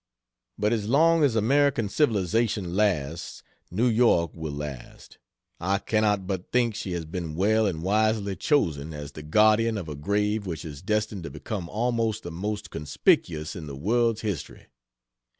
[0.57, 5.19] But as long as American civilisation lasts New York will last.
[5.59, 9.87] I cannot but think she has been well and wisely chosen as the guardian of
[9.87, 14.69] a grave which is destined to become almost the most conspicuous in the world's history.